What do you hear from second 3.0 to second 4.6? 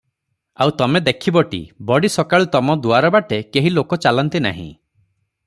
ବାଟେ କେହି ଲୋକ ଚାଲନ୍ତି